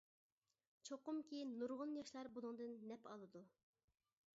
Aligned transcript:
چوقۇمكى 0.89 1.43
نۇرغۇن 1.51 1.95
ياشلار 2.01 2.33
بۇنىڭدىن 2.39 2.77
نەپ 2.93 3.11
ئالىدۇ. 3.13 3.49